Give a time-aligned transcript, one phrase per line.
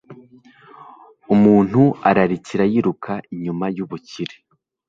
[1.35, 4.35] umuntu ararikira yiruka inyuma y'ubukire